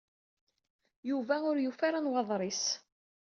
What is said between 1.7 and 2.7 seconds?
ara nnwaḍer-is.